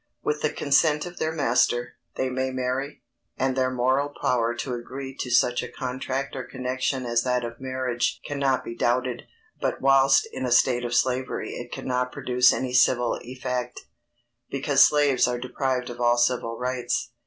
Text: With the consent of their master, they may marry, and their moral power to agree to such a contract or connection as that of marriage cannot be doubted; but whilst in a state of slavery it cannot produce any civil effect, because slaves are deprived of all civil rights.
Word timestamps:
With 0.23 0.41
the 0.41 0.49
consent 0.49 1.05
of 1.05 1.17
their 1.19 1.31
master, 1.31 1.93
they 2.15 2.27
may 2.31 2.49
marry, 2.49 3.03
and 3.37 3.55
their 3.55 3.69
moral 3.69 4.11
power 4.19 4.55
to 4.55 4.73
agree 4.73 5.15
to 5.17 5.29
such 5.29 5.61
a 5.61 5.71
contract 5.71 6.35
or 6.35 6.43
connection 6.43 7.05
as 7.05 7.21
that 7.21 7.43
of 7.45 7.61
marriage 7.61 8.19
cannot 8.25 8.63
be 8.63 8.73
doubted; 8.75 9.27
but 9.61 9.79
whilst 9.79 10.27
in 10.33 10.43
a 10.43 10.51
state 10.51 10.83
of 10.85 10.95
slavery 10.95 11.51
it 11.51 11.71
cannot 11.71 12.11
produce 12.11 12.51
any 12.51 12.73
civil 12.73 13.19
effect, 13.21 13.81
because 14.49 14.83
slaves 14.83 15.27
are 15.27 15.37
deprived 15.37 15.91
of 15.91 16.01
all 16.01 16.17
civil 16.17 16.57
rights. 16.57 17.11